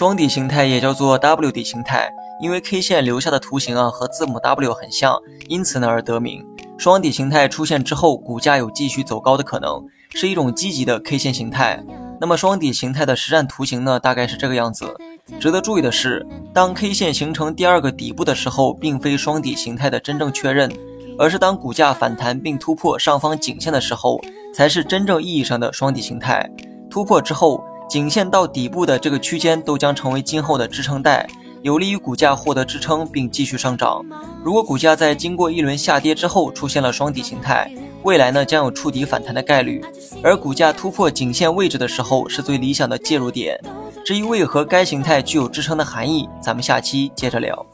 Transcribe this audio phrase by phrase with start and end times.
[0.00, 2.10] 双底形态也叫做 W 底形态，
[2.40, 6.42] 因为 K 线留下的图形啊和字母 W 很像，因此呢而得名。
[6.78, 9.84] 双底形态出现之后，股价有继续走高的可能，
[10.14, 11.84] 是一种积极的 K 线形态。
[12.18, 14.90] 那么双底形态的实战图形呢，大概是这个样子。
[15.38, 20.72] 值得注意的是，当 K 线形成第二个底部的时候，并非双底形态的真正确认，
[21.18, 24.18] 而是当股价反弹并突破上方颈线的时候，
[24.54, 26.50] 才是真正意义上的双底形态。
[26.88, 27.62] 突破之后。
[27.90, 31.28] 颈线到底部的这个区间都将成为今后的支撑带，
[31.62, 34.00] 有利于股价获得支撑并继续上涨。
[34.44, 37.68] 如果股价在经过一轮下跌之后出现了双底形态，
[38.04, 39.84] 未来呢将有触底反弹的概率。
[40.22, 43.60] 而股价突破颈线位置的时候是最理想的介入点。
[44.04, 47.66] 至于为何该形态具有支撑的含义，咱们下期接着聊。